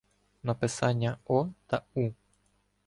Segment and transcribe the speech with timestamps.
[0.43, 2.09] Написання о та у